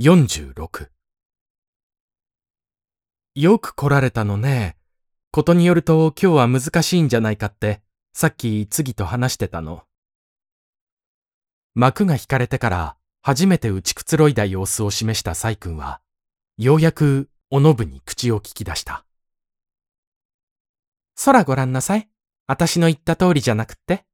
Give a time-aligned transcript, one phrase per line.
[0.00, 0.90] 46
[3.34, 4.76] よく来られたのね。
[5.32, 7.82] ことによると今日は難しいんじゃないかって、
[8.12, 9.82] さっき次と話してたの。
[11.74, 16.00] 幕が引かれてから初めて打ちくつろいだ様子を示したサイ君は、
[16.58, 19.04] ようやくおのぶに口を聞き出した。
[21.24, 22.08] 空ごらんなさい。
[22.46, 24.04] 私の言った通りじゃなくって。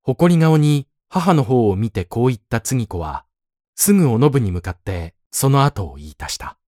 [0.00, 3.26] 誇り顔に母の方を見てこう言った次子は、
[3.74, 6.58] すぐおのぶに向かってその後を言い足した。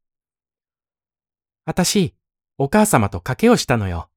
[1.65, 2.15] 私、
[2.59, 4.09] お母様と賭けをしたのよ。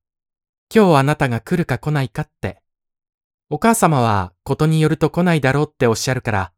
[0.73, 2.61] 今日あなたが来るか来ないかって。
[3.49, 6.53] お母様はことによると来ないだろうっておっしゃるから、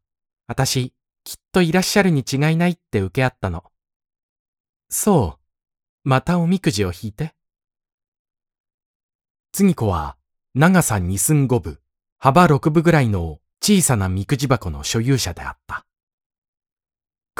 [0.46, 0.92] 私、
[1.24, 3.64] きっといらっしゃるに違いないって受け合ったの。
[4.90, 6.08] そう。
[6.08, 7.34] またおみくじを引いて。
[9.52, 10.16] 次子は、
[10.54, 11.78] 長さ二寸五分、
[12.18, 15.86] 幅六分ぐらいの小さなみくじ箱の所有者であった。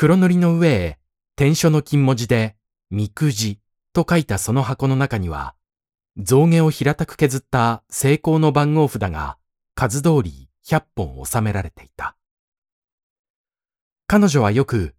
[0.02, 0.98] 黒塗りの上へ、
[1.37, 2.56] 天書の金文字で、
[2.91, 3.61] みくじ
[3.92, 5.55] と書いたその箱の中には、
[6.17, 9.39] 象牙を平たく削った成功の番号札が
[9.77, 12.17] 数通り100本収められていた。
[14.08, 14.97] 彼女はよく、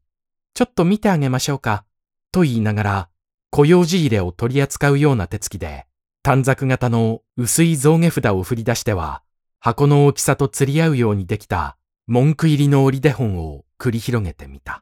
[0.54, 1.84] ちょっと見てあげましょうか、
[2.32, 3.10] と言いながら、
[3.50, 5.86] 雇用仕入れを取り扱うような手つきで、
[6.22, 9.22] 短冊型の薄い象牙札を振り出しては、
[9.60, 11.76] 箱の大きさと釣り合うようにできた
[12.08, 14.82] 文句入りの折り手本を繰り広げてみた。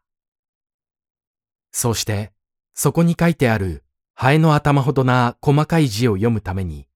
[1.71, 2.31] そうして、
[2.73, 3.83] そこに書いてある
[4.13, 6.87] ハエの頭ほどな細かい字を読むために、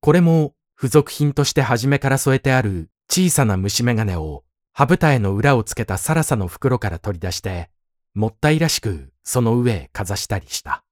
[0.00, 7.70] これも付属品として初めから添えてある小さな虫眼鏡を羽二重の裏をつけたサラサの袋から取り出して、
[8.14, 10.84] もったいらしくその上へかざしたりした。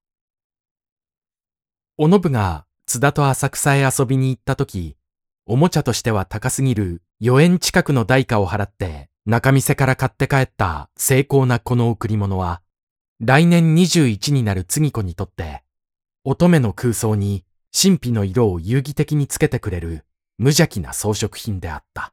[1.99, 4.97] おのぶが津田と浅草へ遊びに行った時、
[5.47, 12.61] おもちゃとしては高すぎる4円近くの代価を払って中店から買って帰った精巧なこの贈り物は、
[13.19, 15.63] 来年21になる次子にとって、
[16.25, 20.05] 乙女の空想に神秘の色を遊戯的につけてくれる
[20.37, 22.13] 無邪気な装飾品であった。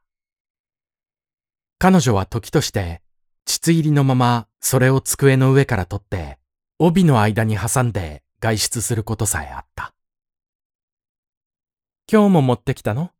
[1.78, 3.02] 彼女は時として、
[3.44, 6.38] 膣入りのままそれを机の上から取って、
[6.78, 9.92] 帯の間に挟んで外出することさえあった。
[12.10, 13.10] 今日も持ってきたの？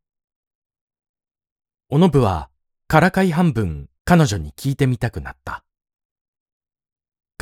[1.91, 2.49] おのぶは、
[2.89, 5.65] からかい半分彼女に聞いてみたくなった。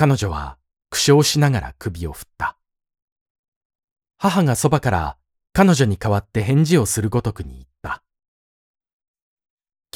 [0.02, 0.58] 彼女は
[0.90, 2.58] 苦笑しながら首を振った。
[4.18, 5.16] 母がそばから
[5.52, 8.02] 彼女に代わって返事をするごとくに言った。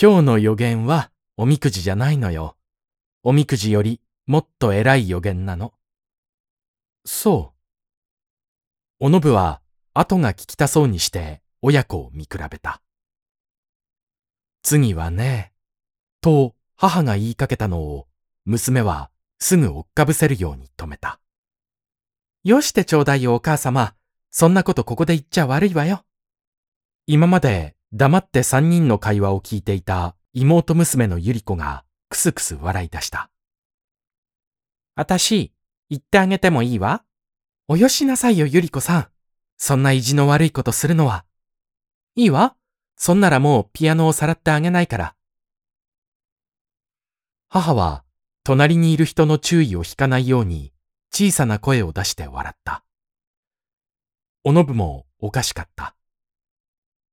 [0.00, 2.56] 今日の予言はおみくじじゃないのよ。
[3.24, 5.74] おみくじよりもっと偉い予言なの。
[7.04, 7.52] そ
[9.00, 9.06] う。
[9.06, 9.60] おのぶは
[9.92, 12.80] 後が聞きたそうにして親子を見比べた。
[14.62, 15.52] 次はね、
[16.20, 18.06] と母が言いかけたのを
[18.44, 21.20] 娘はすぐ追っかぶせるように止めた。
[22.44, 23.94] よしてちょうだいよお母様。
[24.30, 26.04] そんなことここで言っちゃ悪いわよ。
[27.06, 33.30] 今まで黙って三人の会話を聞いていた妹娘のゆり子がクスクス笑い出した。
[34.94, 35.52] あたし、
[35.88, 37.02] 言ってあげてもいいわ？
[37.68, 39.08] およしなさいよゆり子さん。
[39.56, 41.24] そんな意地の悪いことするのは。
[42.14, 42.56] いいわ？
[42.96, 45.14] そんならもうピアノをさらってあげないから。
[47.48, 48.04] 母は
[48.46, 50.72] 隣にいる人の注意を引かないように
[51.12, 52.84] 小さな声を出して笑った。
[54.44, 55.96] おのぶもおかしかった。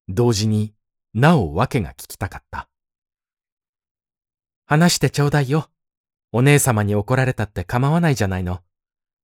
[0.08, 0.76] 同時に
[1.16, 2.70] なお訳が聞きたかった。
[4.68, 5.72] 話してちょうだいよ。
[6.32, 8.60] お姉様に怒られたって構わないじゃないの。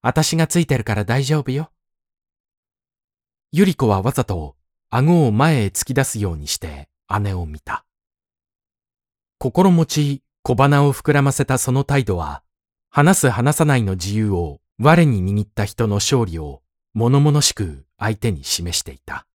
[0.01, 1.71] 私がついてるから大丈夫よ。
[3.51, 4.55] ゆり子はわざと
[4.89, 6.89] 顎を前へ突き出すようにして
[7.21, 7.85] 姉を見た。
[9.37, 12.43] 心持ち小鼻を膨らませたその態度は、
[12.89, 16.61] 話す話さないの自由を我に握った人の勝利を
[16.93, 19.27] 物々しく相手に示していた。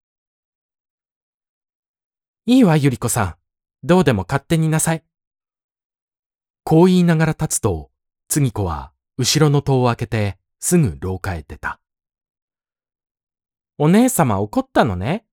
[2.46, 3.36] いいわ、ゆり子さん。
[3.84, 5.04] どうでも勝手になさい。
[6.64, 7.92] こう言いながら立つと、
[8.28, 11.80] 次子は後ろの戸を開けてすぐ廊下へ出た。
[13.78, 15.26] お姉様怒ったのね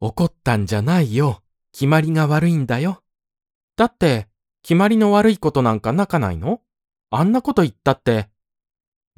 [0.00, 1.42] 怒ったんじゃないよ。
[1.72, 3.02] 決まりが悪いんだよ。
[3.76, 4.29] だって、
[4.62, 6.60] 決まりの悪いことなんかなかないの？
[7.10, 8.28] あんなこと言ったって。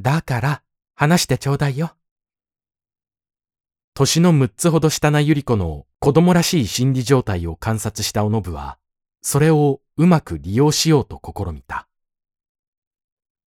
[0.01, 0.63] だから、
[0.95, 1.95] 話してちょうだいよ。
[3.95, 8.79] 年の6つほど下なゆり子の子供らしい心理状態を観察したおのぶは、
[9.21, 11.87] それをうまく利用しようと試みた。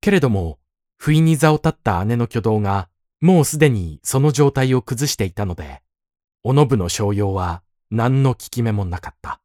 [0.02, 0.60] けれども、
[0.98, 2.90] 不意に座を立った姉の挙動が、
[3.22, 5.82] もうすでにその状態を崩していたので、
[6.44, 9.42] おのぶの商用は何の効き目もなかった。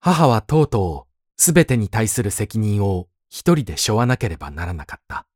[0.00, 5.26] 母はとうとう、すべてに対する責任を一人で背負わなければならなかった。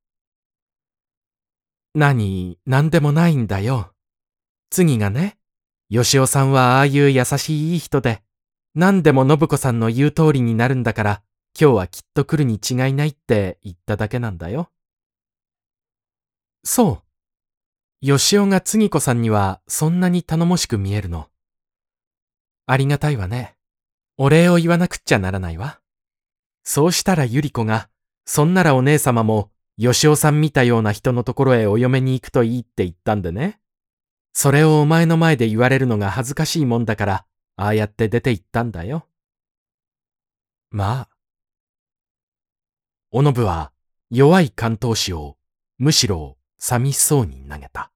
[1.95, 3.93] 何、何でもないんだよ。
[4.71, 5.39] 次がね、
[5.91, 8.23] 吉尾さんはああいう優しいいい人で、
[8.75, 11.23] 何でも信子さんの言う通りになるんだから、
[11.61, 14.71] 今日はきっと来るに違いないって言っただけなんだよ。
[16.65, 17.03] そ
[18.03, 18.07] う。
[18.07, 21.29] 吉尾が次子さんにはそんなに頼もしく見えるの。
[22.67, 23.54] ありがたいわね。
[24.17, 25.81] お礼を言わなくっちゃならないわ。
[26.63, 27.89] そうしたらゆり子が、
[28.25, 33.61] そんならお姉様も、吉尾さん見たような人のところへお嫁に行くといいって言ったんでね。
[34.33, 37.27] それをお前の前で言われるのが恥ずかしいもんだから、
[37.57, 39.09] ああやって出て行ったんだよ。
[40.71, 41.09] まあ。
[43.11, 43.73] おのぶは
[44.11, 45.37] 弱い関東紙を
[45.79, 47.93] むしろ寂しそうに投げた。